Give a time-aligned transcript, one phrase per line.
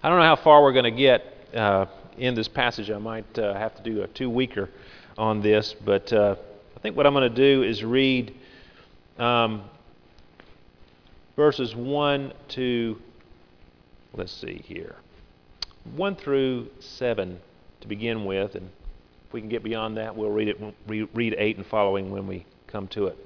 [0.00, 1.86] I don't know how far we're going to get uh,
[2.18, 2.88] in this passage.
[2.88, 4.70] I might uh, have to do a two weeker
[5.16, 6.36] on this, but uh,
[6.76, 8.32] I think what I'm going to do is read
[9.18, 9.64] um,
[11.34, 13.02] verses 1 to,
[14.14, 14.94] let's see here,
[15.96, 17.40] 1 through 7
[17.80, 18.70] to begin with, and
[19.26, 20.60] if we can get beyond that, we'll read it.
[20.86, 23.18] read 8 and following when we come to it.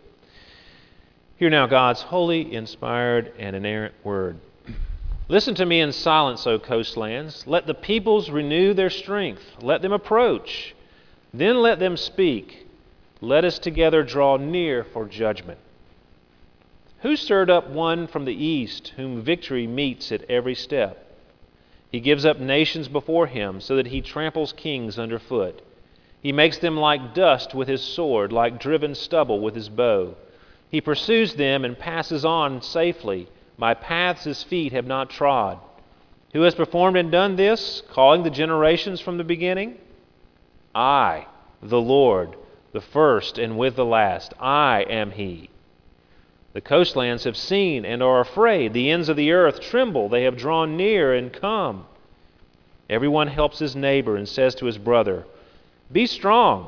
[1.37, 4.39] Hear now God's holy, inspired, and inerrant word.
[5.33, 7.47] Listen to me in silence, O coastlands.
[7.47, 9.43] Let the peoples renew their strength.
[9.63, 10.75] Let them approach.
[11.33, 12.67] Then let them speak.
[13.23, 15.59] Let us together draw near for judgment.
[17.01, 21.17] Who stirred up one from the east, whom victory meets at every step?
[21.91, 25.63] He gives up nations before him, so that he tramples kings underfoot.
[26.21, 30.15] He makes them like dust with his sword, like driven stubble with his bow.
[30.69, 33.29] He pursues them and passes on safely.
[33.63, 35.57] My paths his feet have not trod.
[36.33, 39.79] Who has performed and done this, calling the generations from the beginning?
[40.75, 41.27] I,
[41.63, 42.35] the Lord
[42.73, 44.35] the first and with the last.
[44.41, 45.49] I am He.
[46.55, 48.73] The coastlands have seen and are afraid.
[48.73, 50.09] The ends of the earth tremble.
[50.09, 51.87] They have drawn near and come.
[52.91, 55.25] Everyone helps his neighbor and says to his brother,
[55.93, 56.67] Be strong.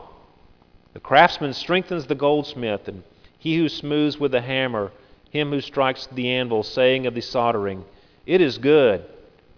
[0.92, 3.03] The craftsman strengthens the goldsmith, and
[3.37, 4.92] he who smooths with the hammer,
[5.35, 7.85] him who strikes the anvil, saying of the soldering,
[8.25, 9.05] It is good.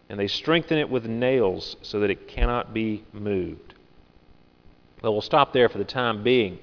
[0.09, 3.75] And they strengthen it with nails so that it cannot be moved.
[5.03, 6.59] But we'll stop there for the time being.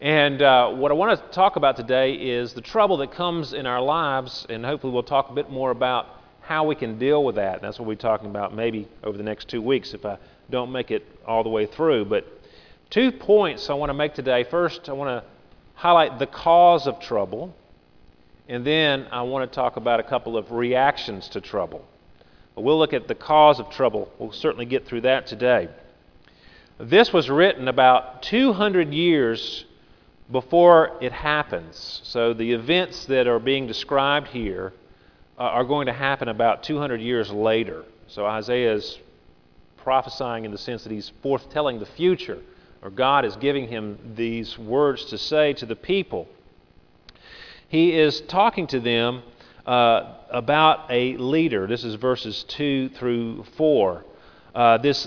[0.00, 3.66] And uh, what I want to talk about today is the trouble that comes in
[3.66, 6.06] our lives, and hopefully we'll talk a bit more about
[6.40, 7.56] how we can deal with that.
[7.56, 10.18] And that's what we're talking about maybe over the next two weeks if I
[10.50, 12.06] don't make it all the way through.
[12.06, 12.26] But
[12.90, 14.44] two points I want to make today.
[14.44, 15.28] First, I want to
[15.74, 17.54] highlight the cause of trouble,
[18.48, 21.84] and then I want to talk about a couple of reactions to trouble.
[22.56, 24.10] We'll look at the cause of trouble.
[24.18, 25.68] We'll certainly get through that today.
[26.80, 29.64] This was written about 200 years
[30.32, 32.00] before it happens.
[32.04, 34.72] So the events that are being described here
[35.38, 37.84] uh, are going to happen about 200 years later.
[38.08, 38.98] So Isaiah is
[39.76, 42.38] prophesying in the sense that he's forthtelling the future,
[42.82, 46.28] or God is giving him these words to say to the people.
[47.68, 49.22] He is talking to them
[49.66, 51.66] uh, about a leader.
[51.66, 54.04] This is verses 2 through 4
[54.58, 55.06] uh, this,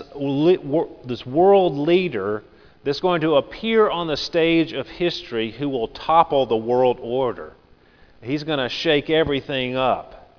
[1.04, 2.42] this world leader
[2.84, 7.52] that's going to appear on the stage of history who will topple the world order.
[8.22, 10.38] He's going to shake everything up.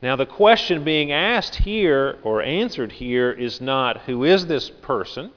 [0.00, 5.30] Now, the question being asked here or answered here is not who is this person?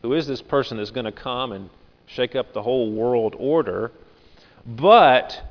[0.00, 1.68] Who is this person that's going to come and
[2.06, 3.92] shake up the whole world order?
[4.66, 5.42] But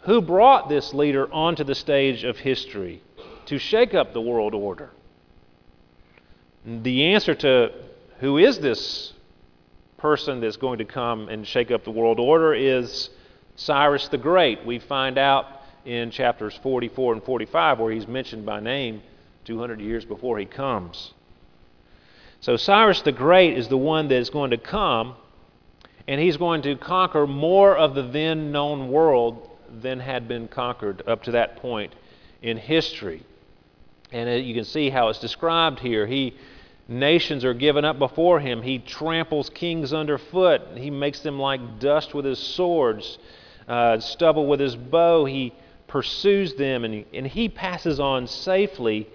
[0.00, 3.02] who brought this leader onto the stage of history
[3.46, 4.90] to shake up the world order?
[6.66, 7.72] The answer to
[8.18, 9.14] who is this
[9.96, 13.10] person that's going to come and shake up the world order is
[13.56, 14.64] Cyrus the Great.
[14.64, 15.46] We find out
[15.84, 19.02] in chapters 44 and 45 where he's mentioned by name
[19.44, 21.14] 200 years before he comes.
[22.40, 25.14] So Cyrus the Great is the one that is going to come,
[26.10, 29.48] and he's going to conquer more of the then known world
[29.80, 31.94] than had been conquered up to that point
[32.42, 33.22] in history.
[34.10, 36.08] And you can see how it's described here.
[36.08, 36.34] He
[36.88, 38.60] nations are given up before him.
[38.60, 40.62] He tramples kings underfoot.
[40.74, 43.20] He makes them like dust with his swords,
[43.68, 45.26] uh, stubble with his bow.
[45.26, 45.52] He
[45.86, 49.06] pursues them, and and he passes on safely.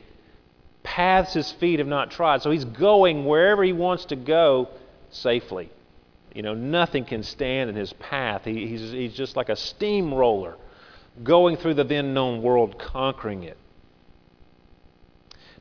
[0.84, 2.42] Paths his feet have not trod.
[2.42, 4.70] So he's going wherever he wants to go
[5.10, 5.70] safely.
[6.36, 8.44] You know, nothing can stand in his path.
[8.44, 10.58] He, he's, he's just like a steamroller
[11.24, 13.58] going through the then known world, conquering it.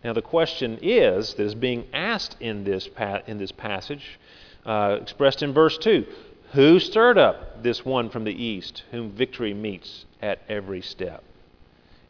[0.03, 4.19] Now, the question is that is being asked in this, pa- in this passage,
[4.67, 6.07] uh, expressed in verse 2
[6.53, 11.23] Who stirred up this one from the east, whom victory meets at every step?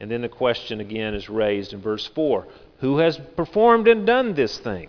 [0.00, 2.46] And then the question again is raised in verse 4
[2.78, 4.88] Who has performed and done this thing?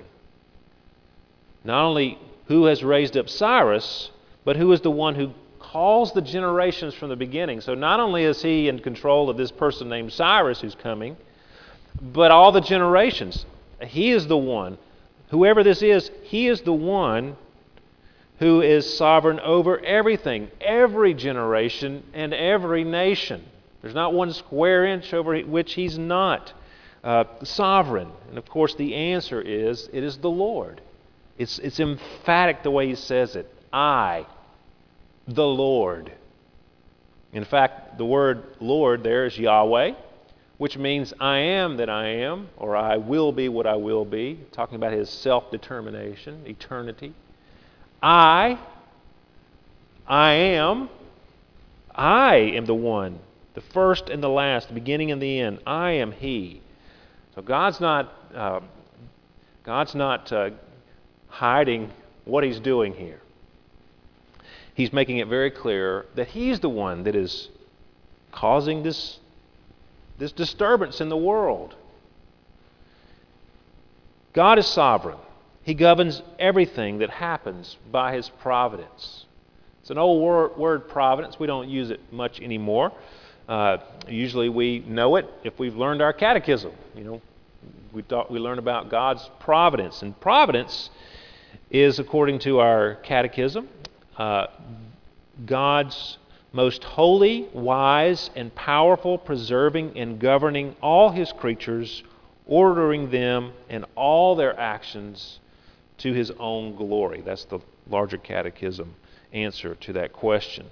[1.65, 4.11] Not only who has raised up Cyrus,
[4.43, 7.59] but who is the one who calls the generations from the beginning.
[7.61, 11.17] So not only is he in control of this person named Cyrus who's coming,
[12.01, 13.45] but all the generations.
[13.81, 14.77] He is the one,
[15.29, 17.35] whoever this is, he is the one
[18.39, 23.43] who is sovereign over everything, every generation and every nation.
[23.81, 26.53] There's not one square inch over which he's not
[27.03, 28.11] uh, sovereign.
[28.29, 30.81] And of course, the answer is it is the Lord.
[31.37, 33.51] It's, it's emphatic the way he says it.
[33.71, 34.25] I,
[35.27, 36.11] the Lord.
[37.33, 39.93] In fact, the word Lord there is Yahweh
[40.57, 44.39] which means I am that I am, or I will be what I will be,
[44.51, 47.13] talking about his self determination, eternity.
[48.01, 48.57] I,
[50.07, 50.89] I am,
[51.93, 53.19] I am the one,
[53.53, 55.59] the first and the last, the beginning and the end.
[55.67, 56.61] I am he.
[57.33, 58.61] So God's not, uh,
[59.63, 60.51] God's not uh,
[61.27, 61.91] hiding
[62.25, 63.21] what he's doing here.
[64.73, 67.49] He's making it very clear that he's the one that is
[68.31, 69.19] causing this,
[70.17, 71.75] this disturbance in the world.
[74.33, 75.17] God is sovereign.
[75.63, 79.25] He governs everything that happens by his providence.
[79.81, 81.39] It's an old word, word providence.
[81.39, 82.91] We don't use it much anymore.
[83.47, 83.77] Uh,
[84.09, 86.71] usually we know it if we've learned our catechism.
[86.95, 87.21] You know,
[87.93, 90.01] we, thought we learn about God's providence.
[90.01, 90.89] And providence
[91.69, 93.67] is, according to our catechism,
[94.17, 94.47] uh,
[95.45, 96.17] God's
[96.53, 102.03] most holy, wise, and powerful, preserving and governing all his creatures,
[102.47, 105.39] ordering them and all their actions
[105.97, 107.21] to his own glory.
[107.21, 107.59] That's the
[107.89, 108.95] larger catechism
[109.33, 110.67] answer to that question.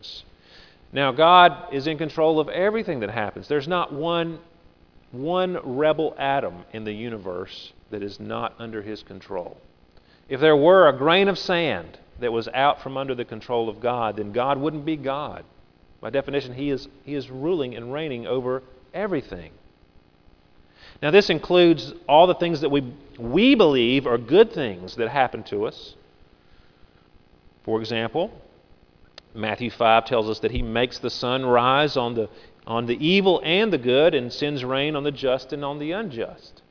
[0.94, 3.48] Now God is in control of everything that happens.
[3.48, 4.40] There's not one
[5.12, 9.58] one rebel atom in the universe that is not under his control.
[10.34, 13.80] If there were a grain of sand that was out from under the control of
[13.80, 15.46] God, then God wouldn't be God.
[16.02, 18.64] By definition, he is, he is ruling and reigning over
[18.96, 19.52] everything.
[21.04, 22.82] Now, this includes all the things that we,
[23.20, 25.94] we believe are good things that happen to us.
[27.64, 28.32] For example,
[29.36, 32.28] Matthew 5 tells us that he makes the sun rise on the
[32.66, 35.92] on the evil and the good, and sends rain on the just and on the
[35.92, 36.63] unjust.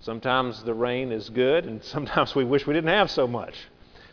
[0.00, 3.54] Sometimes the rain is good, and sometimes we wish we didn't have so much.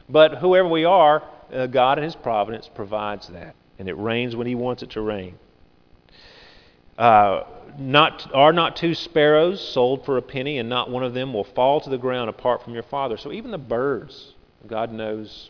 [0.09, 4.47] But whoever we are, uh, God in His providence provides that, and it rains when
[4.47, 5.38] He wants it to rain.
[6.97, 7.44] Uh,
[7.77, 11.44] not, are not two sparrows sold for a penny, and not one of them will
[11.44, 13.18] fall to the ground apart from your Father?
[13.18, 14.33] So even the birds,
[14.68, 15.50] God knows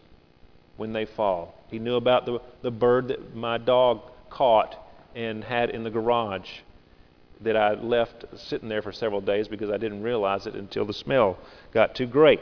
[0.78, 1.56] when they fall.
[1.70, 4.80] He knew about the, the bird that my dog caught
[5.16, 6.50] and had in the garage
[7.44, 10.94] that I left sitting there for several days because I didn't realize it until the
[10.94, 11.38] smell
[11.74, 12.42] got too great.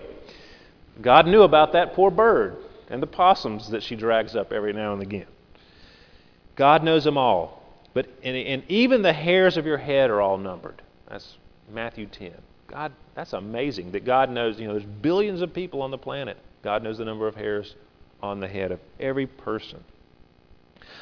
[1.01, 2.57] God knew about that poor bird
[2.89, 5.27] and the possums that she drags up every now and again.
[6.56, 7.62] God knows them all.
[7.94, 10.81] But and, and even the hairs of your head are all numbered.
[11.09, 11.38] That's
[11.71, 12.33] Matthew 10.
[12.68, 16.38] God, that's amazing that God knows, you know, there's billions of people on the planet.
[16.63, 17.75] God knows the number of hairs
[18.21, 19.83] on the head of every person.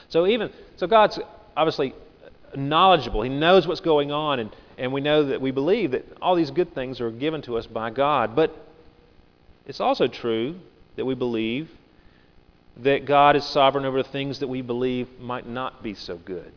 [0.07, 1.19] So even so God's
[1.55, 1.93] obviously
[2.55, 3.21] knowledgeable.
[3.21, 6.51] He knows what's going on, and, and we know that we believe that all these
[6.51, 8.35] good things are given to us by God.
[8.35, 8.55] But
[9.65, 10.55] it's also true
[10.95, 11.69] that we believe
[12.77, 16.51] that God is sovereign over things that we believe might not be so good,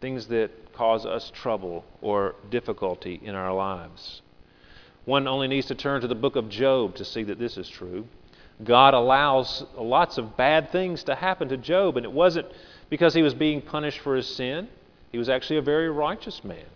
[0.00, 4.22] things that cause us trouble or difficulty in our lives.
[5.04, 7.68] One only needs to turn to the book of Job to see that this is
[7.68, 8.06] true.
[8.62, 12.46] God allows lots of bad things to happen to Job, and it wasn't
[12.88, 14.68] because he was being punished for his sin.
[15.14, 16.66] He was actually a very righteous man.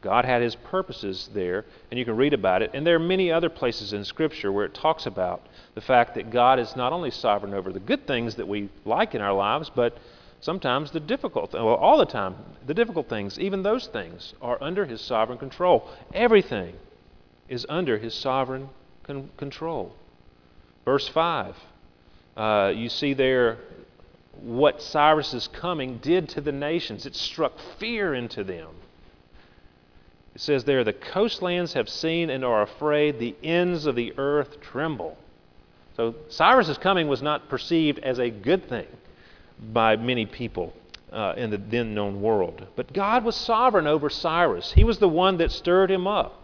[0.00, 2.70] God had his purposes there, and you can read about it.
[2.72, 5.44] And there are many other places in Scripture where it talks about
[5.74, 9.16] the fact that God is not only sovereign over the good things that we like
[9.16, 9.98] in our lives, but
[10.38, 14.86] sometimes the difficult, well, all the time, the difficult things, even those things, are under
[14.86, 15.90] his sovereign control.
[16.14, 16.74] Everything
[17.48, 18.68] is under his sovereign
[19.02, 19.96] con- control.
[20.84, 21.56] Verse 5,
[22.36, 23.58] uh, you see there
[24.42, 27.06] what Cyrus's coming did to the nations.
[27.06, 28.68] It struck fear into them.
[30.34, 34.60] It says there, the coastlands have seen and are afraid, the ends of the earth
[34.60, 35.18] tremble.
[35.96, 38.86] So Cyrus's coming was not perceived as a good thing
[39.72, 40.72] by many people
[41.12, 42.66] uh, in the then known world.
[42.76, 46.34] But God was sovereign over Cyrus, He was the one that stirred him up.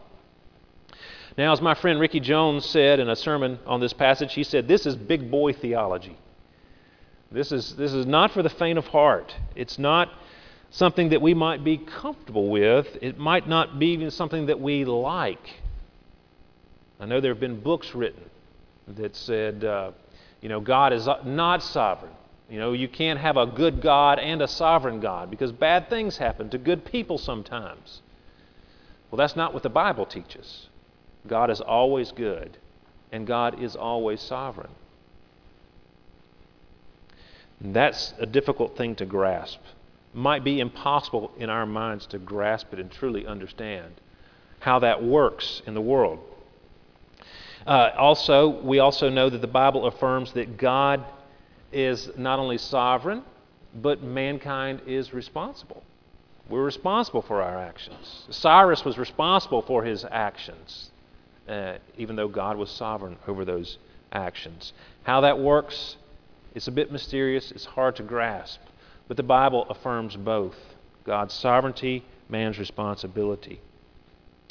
[1.36, 4.68] Now, as my friend Ricky Jones said in a sermon on this passage, he said,
[4.68, 6.16] This is big boy theology.
[7.34, 9.34] This is, this is not for the faint of heart.
[9.56, 10.08] It's not
[10.70, 12.86] something that we might be comfortable with.
[13.02, 15.50] It might not be even something that we like.
[17.00, 18.22] I know there have been books written
[18.86, 19.90] that said, uh,
[20.40, 22.12] you know, God is not sovereign.
[22.48, 26.16] You know, you can't have a good God and a sovereign God because bad things
[26.16, 28.00] happen to good people sometimes.
[29.10, 30.68] Well, that's not what the Bible teaches.
[31.26, 32.58] God is always good,
[33.10, 34.70] and God is always sovereign.
[37.60, 39.60] That's a difficult thing to grasp.
[40.12, 43.94] Might be impossible in our minds to grasp it and truly understand
[44.60, 46.20] how that works in the world.
[47.66, 51.04] Uh, also, we also know that the Bible affirms that God
[51.72, 53.22] is not only sovereign,
[53.74, 55.82] but mankind is responsible.
[56.48, 58.26] We're responsible for our actions.
[58.30, 60.90] Cyrus was responsible for his actions,
[61.48, 63.78] uh, even though God was sovereign over those
[64.12, 64.72] actions.
[65.04, 65.96] How that works
[66.54, 68.60] is a bit mysterious, it's hard to grasp.
[69.08, 70.56] But the Bible affirms both
[71.04, 73.60] God's sovereignty, man's responsibility.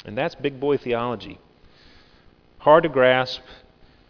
[0.04, 1.38] And that's big boy theology.
[2.58, 3.42] Hard to grasp,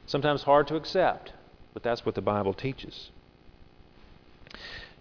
[0.06, 1.32] sometimes hard to accept,
[1.72, 3.10] but that's what the Bible teaches.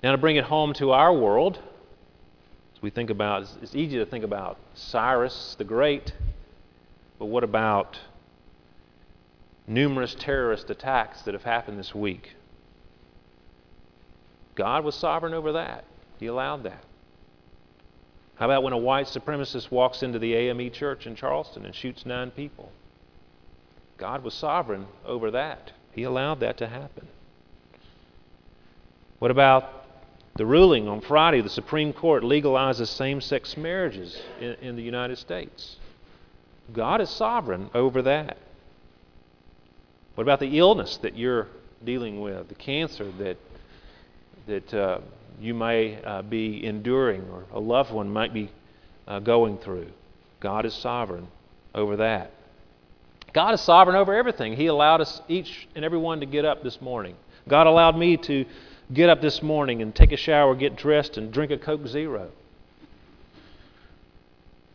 [0.02, 1.60] Now, to bring it home to our world,
[2.76, 6.14] as we think about, it's easy to think about Cyrus the Great,
[7.20, 8.00] but what about
[9.66, 12.36] numerous terrorist attacks that have happened this week?
[14.56, 15.86] God was sovereign over that.
[16.20, 16.84] He allowed that.
[18.36, 22.06] How about when a white supremacist walks into the AME church in Charleston and shoots
[22.06, 22.72] nine people?
[23.98, 25.72] God was sovereign over that.
[25.94, 27.08] He allowed that to happen.
[29.20, 29.86] What about
[30.36, 31.42] the ruling on Friday?
[31.42, 35.78] The Supreme Court legalizes same sex marriages in, in the United States.
[36.74, 38.38] God is sovereign over that.
[40.16, 41.48] What about the illness that you're
[41.84, 43.38] dealing with, the cancer that
[44.48, 45.00] that uh,
[45.40, 48.52] you may uh, be enduring or a loved one might be
[49.08, 49.88] uh, going through.
[50.40, 51.28] God is sovereign
[51.74, 52.32] over that.
[53.34, 54.56] God is sovereign over everything.
[54.56, 57.16] He allowed us each and every one to get up this morning.
[57.48, 58.46] God allowed me to
[58.94, 62.30] get up this morning and take a shower, get dressed, and drink a Coke Zero.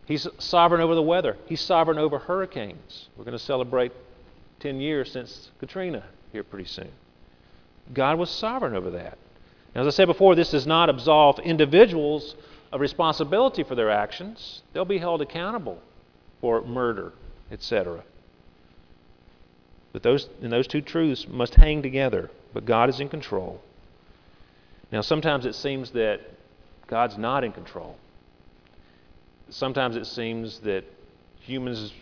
[0.06, 1.36] He's sovereign over the weather.
[1.46, 3.08] He's sovereign over hurricanes.
[3.16, 3.92] We're going to celebrate
[4.60, 6.90] 10 years since Katrina here pretty soon.
[7.92, 9.18] God was sovereign over that.
[9.78, 12.34] As I said before, this does not absolve individuals
[12.72, 14.62] of responsibility for their actions.
[14.72, 15.80] They'll be held accountable
[16.40, 17.12] for murder,
[17.52, 18.02] etc.
[19.92, 22.28] But those, and those two truths must hang together.
[22.52, 23.60] But God is in control.
[24.90, 26.22] Now, sometimes it seems that
[26.88, 27.96] God's not in control.
[29.48, 30.82] Sometimes it seems that
[31.38, 31.92] humans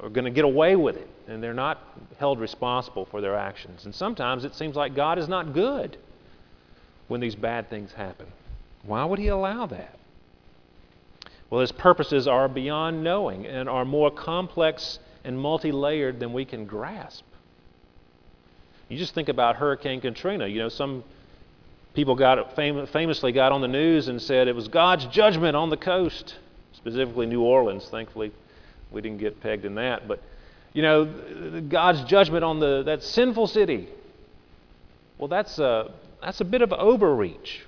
[0.00, 1.82] are going to get away with it and they're not
[2.20, 3.86] held responsible for their actions.
[3.86, 5.96] And sometimes it seems like God is not good
[7.08, 8.26] when these bad things happen.
[8.82, 9.98] Why would He allow that?
[11.50, 16.44] Well, His purposes are beyond knowing and are more complex and multi layered than we
[16.44, 17.24] can grasp.
[18.88, 20.46] You just think about Hurricane Katrina.
[20.46, 21.04] You know, some
[21.94, 25.70] people got fam- famously got on the news and said it was God's judgment on
[25.70, 26.36] the coast,
[26.74, 27.86] specifically New Orleans.
[27.88, 28.32] Thankfully,
[28.90, 30.06] we didn't get pegged in that.
[30.06, 30.22] But
[30.74, 33.88] you know, God's judgment on the that sinful city.
[35.18, 35.92] Well, that's a
[36.24, 37.62] that's a bit of overreach.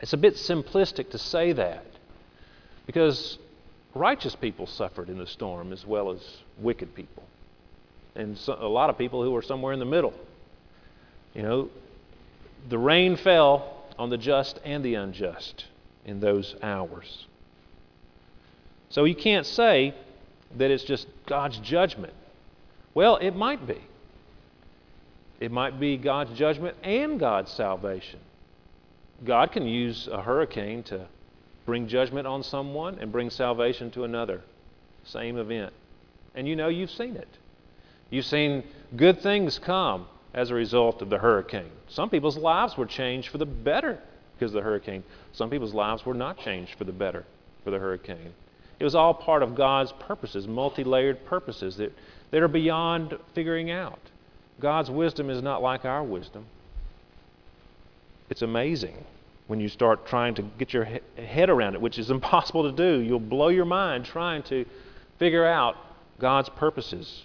[0.00, 1.84] It's a bit simplistic to say that
[2.86, 3.38] because
[3.94, 6.20] righteous people suffered in the storm as well as
[6.58, 7.22] wicked people,
[8.14, 10.12] and so, a lot of people who were somewhere in the middle.
[11.34, 11.68] You know,
[12.68, 15.64] the rain fell on the just and the unjust
[16.04, 17.26] in those hours.
[18.90, 19.94] So you can't say
[20.56, 22.12] that it's just God's judgment.
[22.94, 23.80] Well, it might be.
[25.40, 28.20] It might be God's judgment and God's salvation.
[29.24, 31.06] God can use a hurricane to
[31.64, 34.40] bring judgment on someone and bring salvation to another.
[35.04, 35.72] Same event.
[36.34, 37.28] And you know you've seen it.
[38.10, 38.62] You've seen
[38.94, 41.70] good things come as a result of the hurricane.
[41.88, 43.98] Some people's lives were changed for the better
[44.34, 45.02] because of the hurricane.
[45.32, 47.24] Some people's lives were not changed for the better
[47.64, 48.32] for the hurricane.
[48.78, 51.92] It was all part of God's purposes, multi layered purposes that,
[52.30, 53.98] that are beyond figuring out.
[54.60, 56.46] God's wisdom is not like our wisdom.
[58.30, 59.04] It's amazing
[59.46, 60.84] when you start trying to get your
[61.16, 63.00] head around it, which is impossible to do.
[63.00, 64.64] You'll blow your mind trying to
[65.18, 65.76] figure out
[66.18, 67.24] God's purposes.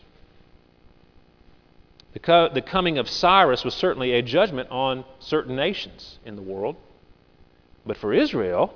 [2.13, 6.41] The, co- the coming of Cyrus was certainly a judgment on certain nations in the
[6.41, 6.75] world.
[7.85, 8.73] But for Israel,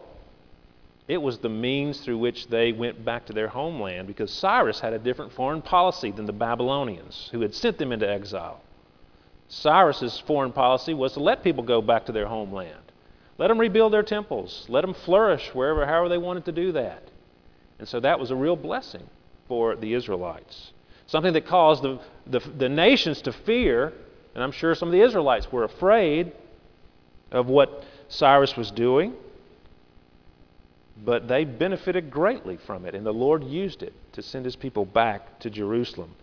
[1.08, 4.94] it was the means through which they went back to their homeland because Cyrus had
[4.94, 8.62] a different foreign policy than the Babylonians who had sent them into exile.
[9.48, 12.92] Cyrus's foreign policy was to let people go back to their homeland.
[13.38, 14.66] Let them rebuild their temples.
[14.68, 17.04] Let them flourish wherever, however they wanted to do that.
[17.78, 19.08] And so that was a real blessing
[19.48, 20.72] for the Israelites.
[21.06, 23.94] Something that caused the, the, the nations to fear,
[24.34, 26.32] and I'm sure some of the Israelites were afraid
[27.32, 29.14] of what Cyrus was doing.
[31.04, 34.86] But they benefited greatly from it, and the Lord used it to send his people
[34.86, 36.16] back to Jerusalem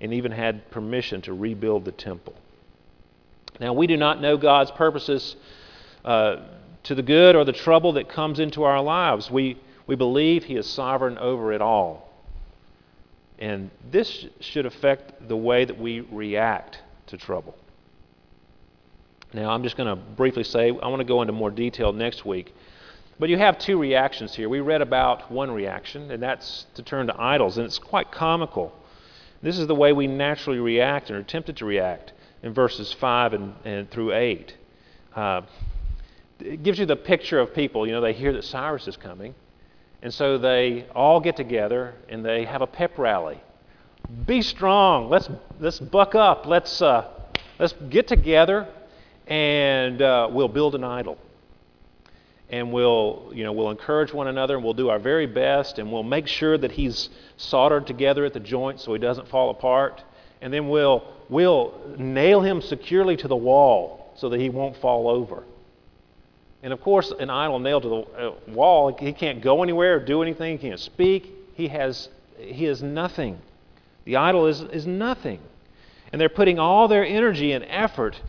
[0.00, 2.34] and even had permission to rebuild the temple.
[3.58, 5.36] Now, we do not know God's purposes
[6.04, 6.36] uh,
[6.84, 9.30] to the good or the trouble that comes into our lives.
[9.30, 12.08] We, we believe He is sovereign over it all.
[13.38, 17.56] And this should affect the way that we react to trouble.
[19.32, 22.24] Now, I'm just going to briefly say, I want to go into more detail next
[22.24, 22.54] week
[23.20, 24.48] But you have two reactions here.
[24.48, 28.72] We read about one reaction, and that's to turn to idols, and it's quite comical.
[29.42, 33.34] This is the way we naturally react and are tempted to react in verses 5
[33.34, 34.56] and, and through 8.
[35.14, 35.42] Uh,
[36.38, 37.86] it gives you the picture of people.
[37.86, 39.34] You know, they hear that Cyrus is coming,
[40.00, 43.38] and so they all get together and they have a pep rally.
[44.26, 45.10] Be strong.
[45.10, 45.28] Let's
[45.60, 46.46] let's buck up.
[46.46, 47.06] Let's uh,
[47.58, 48.66] let's get together,
[49.26, 51.18] and uh, we'll build an idol.
[52.50, 55.92] And we'll you know we'll encourage one another, and we'll do our very best, and
[55.92, 60.02] we'll make sure that he's soldered together at the joint so he doesn't fall apart.
[60.42, 65.08] And then we'll we'll nail him securely to the wall so that he won't fall
[65.08, 65.44] over.
[66.62, 70.00] And of course, an idol nailed to the uh, wall, he can't go anywhere or
[70.00, 70.58] do anything.
[70.58, 71.32] He can't speak.
[71.54, 73.38] He has, he is nothing.
[74.04, 75.40] The idol is, is nothing.
[76.12, 78.20] And they're putting all their energy and effort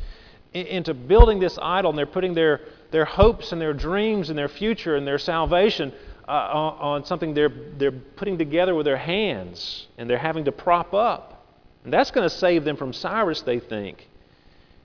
[0.54, 2.62] into building this idol, and they're putting their,
[2.92, 5.94] their hopes and their dreams and their future and their salvation
[6.28, 10.52] uh, on, on something they're, they're putting together with their hands, and they're having to
[10.52, 11.46] prop up.
[11.84, 14.08] And that's going to save them from Cyrus, they think.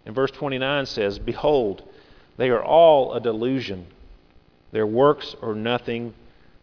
[0.06, 1.82] And verse 29 says, Behold,
[2.36, 3.86] they are all a delusion.
[4.72, 6.14] Their works are nothing,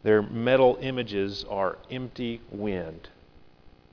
[0.03, 3.09] their metal images are empty wind.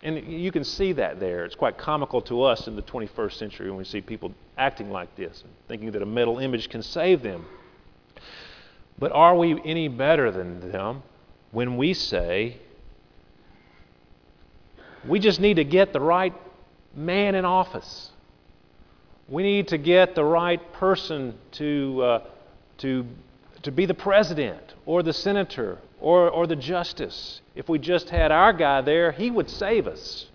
[0.02, 1.44] And you can see that there.
[1.44, 5.14] It's quite comical to us in the 21st century when we see people acting like
[5.16, 7.44] this and thinking that a metal image can save them.
[8.98, 11.02] But are we any better than them
[11.52, 12.56] when we say
[15.06, 16.34] we just need to get the right
[16.94, 18.10] man in office?
[19.28, 22.22] We need to get the right person to, uh,
[22.78, 23.06] to,
[23.62, 27.40] to be the president or the senator or, or the justice.
[27.54, 30.26] If we just had our guy there, he would save us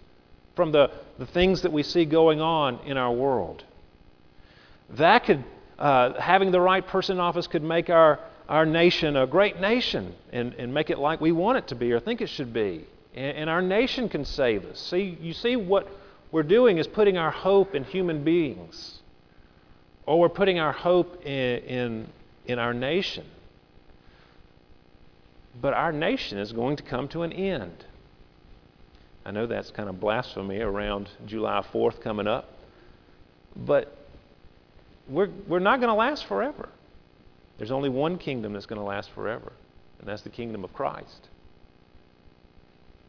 [0.56, 3.64] from the, the things that we see going on in our world.
[4.92, 5.44] That could,
[5.80, 10.14] uh, having the right person in office could make our, our nation a great nation
[10.32, 12.86] and, and make it like we want it to be or think it should be.
[13.16, 14.80] And, and our nation can save us.
[14.80, 15.88] See, you see what
[16.32, 19.00] we're doing is putting our hope in human beings,
[20.06, 22.08] or we're putting our hope in, in,
[22.46, 23.26] in our nation.
[25.62, 27.86] But our nation is going to come to an end.
[29.26, 32.48] I know that's kind of blasphemy around July 4th coming up,
[33.56, 33.98] but
[35.08, 36.70] we're, we're not going to last forever.
[37.58, 39.52] There's only one kingdom that's going to last forever,
[40.00, 41.30] and that's the kingdom of Christ.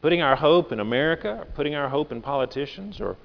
[0.01, 3.17] Putting our hope in America, or putting our hope in politicians, or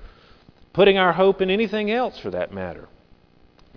[0.72, 2.88] putting our hope in anything else for that matter.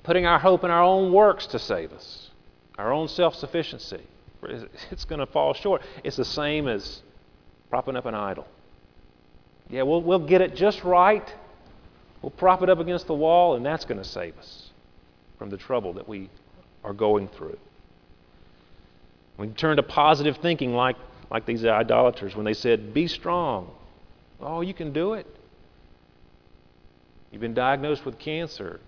[0.04, 2.30] Putting our hope in our own works to save us,
[2.78, 4.02] our own self sufficiency.
[4.91, 5.82] It's going to fall short.
[6.04, 7.02] It's the same as
[7.69, 8.48] propping up an idol.
[9.69, 11.34] Yeah, we'll, we'll get it just right.
[12.21, 14.69] We'll prop it up against the wall, and that's going to save us
[15.38, 16.30] from the trouble that we
[16.84, 17.58] are going through.
[19.38, 20.95] We turn to positive thinking like
[21.32, 23.71] like these idolaters when they said, Be strong.
[24.39, 25.28] Oh, you can do it.
[27.32, 28.80] You've been diagnosed with cancer.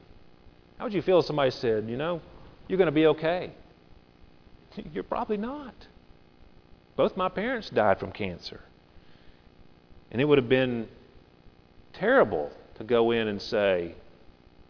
[0.77, 2.21] How would you feel if somebody said, You know,
[2.67, 3.51] you're going to be okay?
[4.93, 5.73] You're probably not.
[6.95, 8.61] Both my parents died from cancer.
[10.11, 10.87] And it would have been
[11.93, 13.95] terrible to go in and say,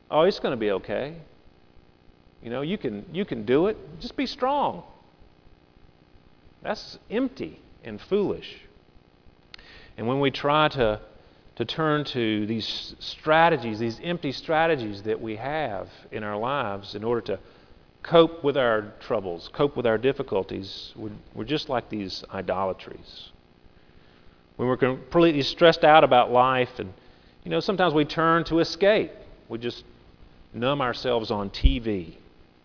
[0.09, 1.15] Oh, it's going to be okay.
[2.41, 3.77] You know, you can, you can do it.
[3.99, 4.83] Just be strong.
[6.63, 8.61] That's empty and foolish.
[9.97, 11.01] And when we try to,
[11.55, 17.03] to turn to these strategies, these empty strategies that we have in our lives in
[17.03, 17.39] order to
[18.07, 23.29] cope with our troubles, cope with our difficulties, we're, we're just like these idolatries.
[24.55, 26.93] When we're completely stressed out about life, and
[27.43, 29.11] you know, sometimes we turn to escape.
[29.49, 29.83] We just
[30.53, 32.15] numb ourselves on TV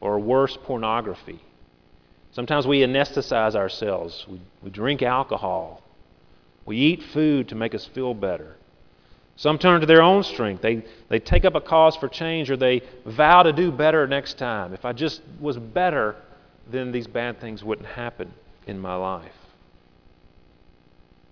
[0.01, 1.43] or worse, pornography.
[2.31, 4.25] Sometimes we anesthetize ourselves.
[4.29, 5.83] We, we drink alcohol.
[6.65, 8.57] We eat food to make us feel better.
[9.37, 10.63] Some turn to their own strength.
[10.63, 14.39] They, they take up a cause for change or they vow to do better next
[14.39, 14.73] time.
[14.73, 16.17] If I just was better,
[16.71, 18.33] then these bad things wouldn't happen
[18.67, 19.33] in my life.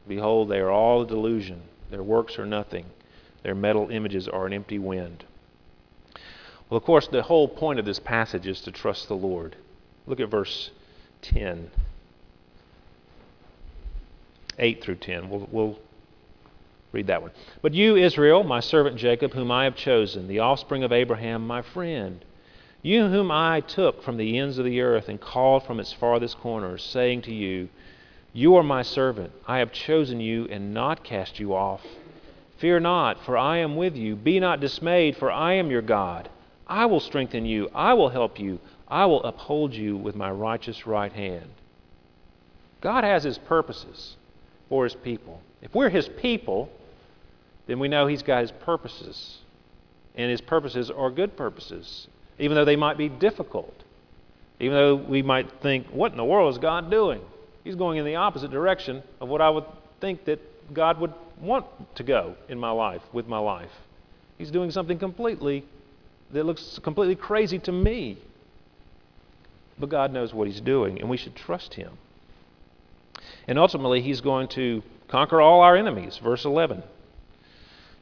[0.09, 1.63] Behold, they are all a delusion.
[1.91, 2.87] Their works are nothing.
[3.43, 5.25] Their metal images are an empty wind.
[6.69, 9.57] Well, of course, the whole point of this passage is to trust the Lord.
[10.07, 10.71] Look at verse
[11.23, 11.71] 10.
[14.59, 15.31] 8 through 10.
[15.31, 15.79] We'll, we'll
[16.93, 17.31] read that one.
[17.63, 21.63] But you, Israel, my servant Jacob, whom I have chosen, the offspring of Abraham, my
[21.63, 22.25] friend,
[22.83, 26.39] you whom I took from the ends of the earth and called from its farthest
[26.39, 27.69] corners, saying to you,
[28.33, 29.33] You are my servant.
[29.47, 31.83] I have chosen you and not cast you off.
[32.59, 34.17] Fear not, for I am with you.
[34.17, 36.29] Be not dismayed, for I am your God.
[36.67, 37.71] I will strengthen you.
[37.75, 38.61] I will help you.
[38.89, 41.49] I will uphold you with my righteous right hand.
[42.81, 44.17] God has His purposes
[44.69, 45.41] for His people.
[45.63, 46.71] If we're His people,
[47.71, 49.39] then we know He's got His purposes.
[50.17, 52.09] And His purposes are good purposes,
[52.41, 53.73] even though they might be difficult.
[54.59, 57.21] Even though we might think, what in the world is God doing?
[57.63, 59.65] He's going in the opposite direction of what I would
[60.01, 60.41] think that
[60.75, 63.71] God would want to go in my life, with my life.
[64.37, 65.65] He's doing something completely
[66.33, 68.19] that looks completely crazy to me.
[69.79, 71.93] But God knows what He's doing, and we should trust Him.
[73.47, 76.19] And ultimately, He's going to conquer all our enemies.
[76.21, 76.83] Verse 11.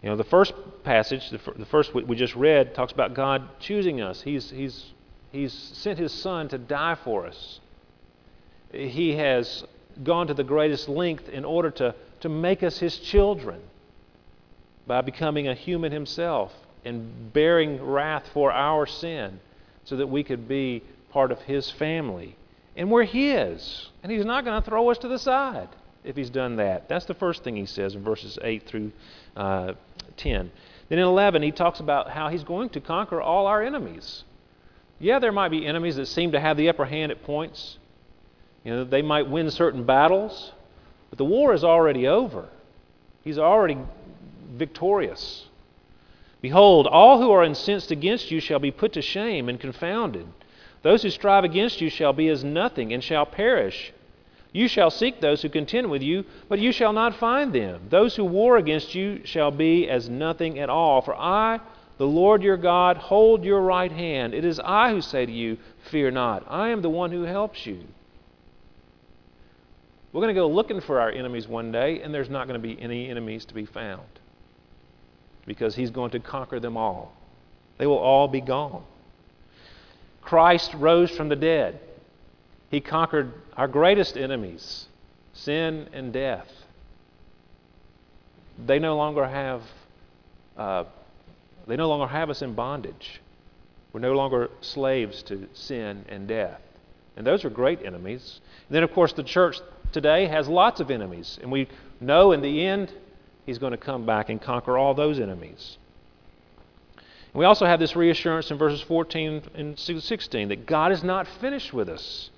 [0.03, 0.53] You know, the first
[0.85, 4.23] passage, the, the first we just read, talks about God choosing us.
[4.23, 4.93] He's, he's,
[5.33, 7.61] he's sent His Son to die for us.
[8.73, 9.65] He has
[10.05, 13.61] gone to the greatest length in order to, to make us His children
[14.87, 19.41] by becoming a human Himself and bearing wrath for our sin
[19.85, 22.37] so that we could be part of His family.
[22.77, 23.89] And we're His.
[24.05, 25.69] And He's not going to throw us to the side
[26.05, 26.89] if He's done that.
[26.89, 28.93] That's the first thing He says in verses 8 through
[29.37, 29.75] uh,
[30.17, 30.51] 10.
[30.89, 34.25] Then in 11, He talks about how He's going to conquer all our enemies.
[34.99, 37.79] Yeah, there might be enemies that seem to have the upper hand at points.
[38.65, 40.53] You know, they might win certain battles,
[41.11, 42.49] but the war is already over.
[43.23, 43.79] He's already
[44.53, 45.47] victorious.
[46.41, 50.27] Behold, all who are incensed against you shall be put to shame and confounded.
[50.83, 53.93] Those who strive against you shall be as nothing and shall perish.
[54.53, 57.83] You shall seek those who contend with you, but you shall not find them.
[57.91, 61.03] Those who war against you shall be as nothing at all.
[61.03, 61.61] For I,
[61.99, 64.33] the Lord your God, hold your right hand.
[64.33, 65.59] It is I who say to you,
[65.91, 66.45] Fear not.
[66.49, 67.81] I am the one who helps you.
[70.13, 72.67] We're going to go looking for our enemies one day, and there's not going to
[72.67, 74.07] be any enemies to be found
[75.47, 77.13] because he's going to conquer them all.
[77.77, 78.85] They will all be gone.
[80.23, 81.81] Christ rose from the dead.
[82.71, 84.87] He conquered our greatest enemies,
[85.33, 86.49] sin and death.
[88.67, 89.63] They no longer have
[90.57, 90.85] uh,
[91.67, 93.21] they no longer have us in bondage.
[93.93, 96.61] We're no longer slaves to sin and death.
[97.17, 98.41] And those are great enemies.
[98.69, 99.61] And then, of course, the church
[99.93, 101.39] today has lots of enemies.
[101.43, 101.69] And we
[102.01, 102.93] know in the end
[103.49, 105.79] He's going to come back and conquer all those enemies.
[106.99, 111.27] And we also have this reassurance in verses 14 and 16 that God is not
[111.41, 112.29] finished with us.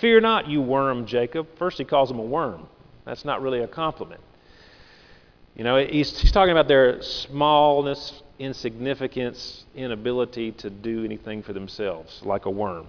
[0.00, 1.46] Fear not, you worm, Jacob.
[1.58, 2.68] First, he calls him a worm.
[3.04, 4.20] That's not really a compliment.
[5.56, 12.20] You know, he's, he's talking about their smallness, insignificance, inability to do anything for themselves,
[12.22, 12.86] like a worm.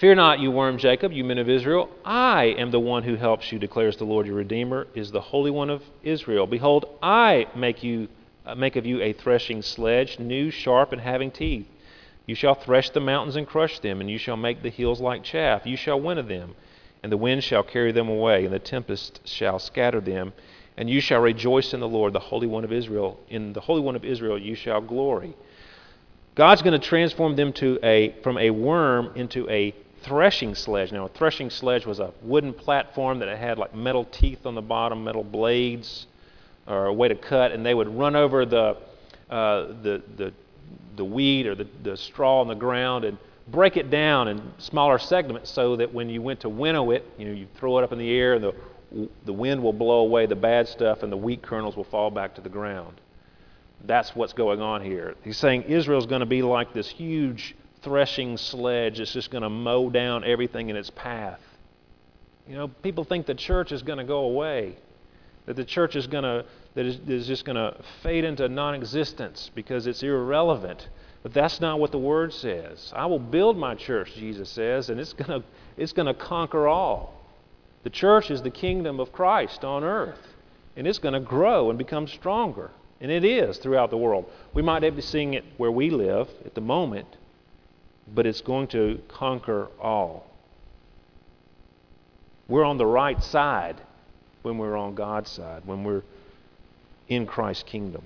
[0.00, 1.88] Fear not, you worm Jacob, you men of Israel.
[2.04, 5.50] I am the one who helps you, declares the Lord your Redeemer, is the Holy
[5.50, 6.46] One of Israel.
[6.46, 8.08] Behold, I make you
[8.44, 11.66] uh, make of you a threshing sledge, new, sharp, and having teeth.
[12.26, 15.22] You shall thresh the mountains and crush them, and you shall make the hills like
[15.22, 15.64] chaff.
[15.64, 16.56] You shall winnow them,
[17.02, 20.32] and the wind shall carry them away, and the tempest shall scatter them.
[20.76, 23.18] And you shall rejoice in the Lord, the Holy One of Israel.
[23.30, 25.34] In the Holy One of Israel you shall glory.
[26.34, 30.92] God's going to transform them to a, from a worm into a threshing sledge.
[30.92, 34.62] Now, a threshing sledge was a wooden platform that had like metal teeth on the
[34.62, 36.06] bottom, metal blades,
[36.66, 38.76] or a way to cut, and they would run over the
[39.30, 40.32] uh, the, the
[40.96, 44.98] the wheat or the, the straw on the ground and break it down in smaller
[44.98, 47.92] segments so that when you went to winnow it, you know, you throw it up
[47.92, 48.54] in the air and the
[49.24, 52.34] the wind will blow away the bad stuff and the wheat kernels will fall back
[52.34, 53.00] to the ground.
[53.84, 55.14] That's what's going on here.
[55.22, 59.50] He's saying Israel's going to be like this huge threshing sledge that's just going to
[59.50, 61.40] mow down everything in its path.
[62.48, 64.76] You know, people think the church is going to go away,
[65.46, 69.50] that the church is going to that is, is just going to fade into non-existence
[69.54, 70.88] because it's irrelevant.
[71.22, 72.92] But that's not what the word says.
[72.94, 76.68] I will build my church, Jesus says, and it's going to it's going to conquer
[76.68, 77.14] all.
[77.84, 80.34] The church is the kingdom of Christ on earth,
[80.76, 82.70] and it's going to grow and become stronger.
[83.00, 84.28] And it is throughout the world.
[84.54, 87.06] We might not be seeing it where we live at the moment,
[88.12, 90.26] but it's going to conquer all.
[92.48, 93.76] We're on the right side
[94.46, 96.02] when we're on God's side, when we're
[97.08, 98.02] in Christ's kingdom.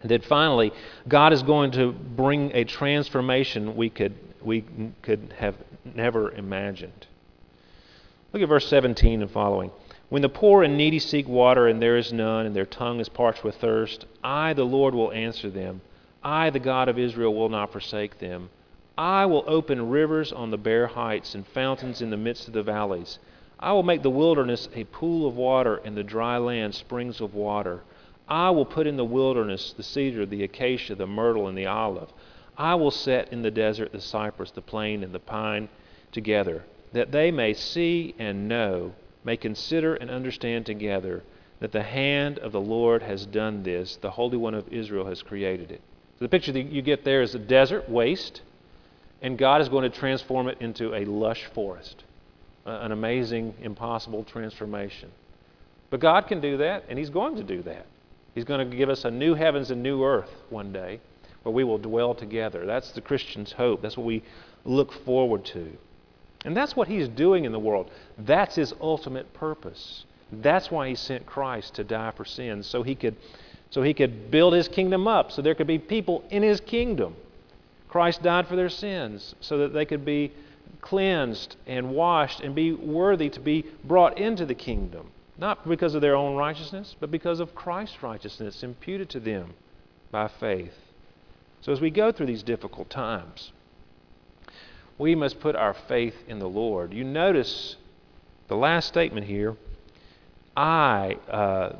[0.00, 0.72] And then finally,
[1.06, 4.64] God is going to bring a transformation we could, we
[5.02, 5.56] could have
[5.94, 7.06] never imagined.
[8.32, 9.70] Look at verse 17 and following.
[10.08, 13.10] When the poor and needy seek water and there is none, and their tongue is
[13.10, 15.82] parched with thirst, I, the Lord, will answer them.
[16.22, 18.48] I, the God of Israel, will not forsake them.
[18.96, 22.62] I will open rivers on the bare heights and fountains in the midst of the
[22.62, 23.18] valleys.
[23.62, 27.34] I will make the wilderness a pool of water and the dry land springs of
[27.34, 27.82] water.
[28.26, 32.10] I will put in the wilderness the cedar, the acacia, the myrtle, and the olive.
[32.56, 35.68] I will set in the desert the cypress, the plane, and the pine
[36.10, 38.92] together, that they may see and know,
[39.24, 41.22] may consider and understand together
[41.60, 45.22] that the hand of the Lord has done this, the Holy One of Israel has
[45.22, 45.82] created it.
[46.18, 48.40] So the picture that you get there is a desert waste,
[49.20, 52.04] and God is going to transform it into a lush forest.
[52.70, 55.10] An amazing, impossible transformation.
[55.90, 57.86] But God can do that, and He's going to do that.
[58.34, 61.00] He's going to give us a new heavens and new earth one day
[61.42, 62.64] where we will dwell together.
[62.64, 63.82] That's the Christian's hope.
[63.82, 64.22] That's what we
[64.64, 65.72] look forward to.
[66.44, 67.90] And that's what He's doing in the world.
[68.18, 70.04] That's His ultimate purpose.
[70.32, 73.16] That's why He sent Christ to die for sins, so He could,
[73.70, 77.16] so he could build His kingdom up, so there could be people in His kingdom.
[77.88, 80.30] Christ died for their sins so that they could be
[80.80, 85.10] cleansed and washed and be worthy to be brought into the kingdom.
[85.38, 89.54] Not because of their own righteousness, but because of Christ's righteousness imputed to them
[90.10, 90.74] by faith.
[91.62, 93.52] So as we go through these difficult times,
[94.98, 96.92] we must put our faith in the Lord.
[96.92, 97.76] You notice
[98.48, 99.56] the last statement here
[100.56, 101.76] I, uh,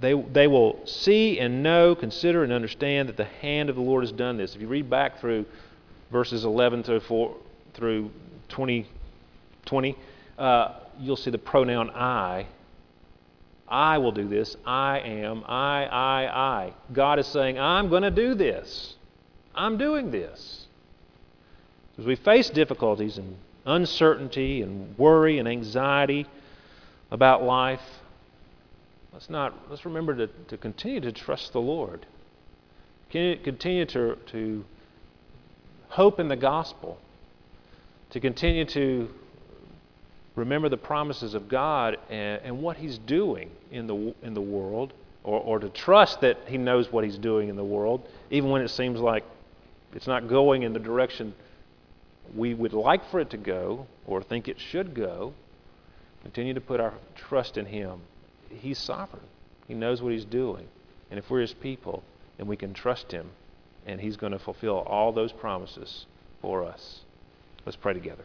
[0.00, 4.02] they, they will see and know, consider, and understand that the hand of the Lord
[4.02, 4.54] has done this.
[4.54, 5.44] If you read back through
[6.10, 7.36] verses 11 through, 4,
[7.74, 8.10] through
[8.48, 8.86] 20,
[9.66, 9.96] 20
[10.38, 12.46] uh, you'll see the pronoun I.
[13.68, 14.56] I will do this.
[14.66, 15.42] I am.
[15.46, 16.74] I, I, I.
[16.92, 18.94] God is saying, I'm going to do this.
[19.54, 20.66] I'm doing this.
[21.98, 26.26] As we face difficulties and uncertainty and worry and anxiety
[27.10, 27.80] about life,
[29.12, 32.06] let's not let's remember to, to continue to trust the Lord.
[33.10, 34.64] Continue to, to
[35.88, 36.98] hope in the gospel.
[38.14, 39.08] To continue to
[40.36, 44.92] remember the promises of God and, and what He's doing in the, in the world,
[45.24, 48.62] or, or to trust that He knows what He's doing in the world, even when
[48.62, 49.24] it seems like
[49.96, 51.34] it's not going in the direction
[52.36, 55.32] we would like for it to go or think it should go,
[56.22, 57.98] continue to put our trust in Him.
[58.48, 59.24] He's sovereign,
[59.66, 60.68] He knows what He's doing.
[61.10, 62.04] And if we're His people,
[62.38, 63.30] then we can trust Him,
[63.84, 66.06] and He's going to fulfill all those promises
[66.40, 67.00] for us.
[67.66, 68.24] Let's pray together.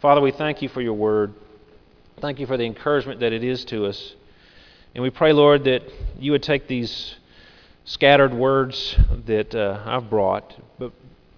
[0.00, 1.32] Father, we thank you for your word.
[2.20, 4.14] Thank you for the encouragement that it is to us.
[4.94, 5.82] And we pray, Lord, that
[6.18, 7.16] you would take these
[7.84, 10.92] scattered words that uh, I've brought, but,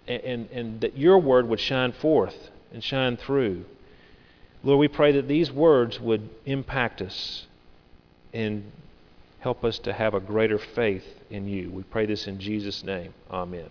[0.09, 3.64] and, and that your word would shine forth and shine through.
[4.62, 7.47] Lord, we pray that these words would impact us
[8.33, 8.71] and
[9.40, 11.71] help us to have a greater faith in you.
[11.71, 13.12] We pray this in Jesus' name.
[13.31, 13.69] Amen.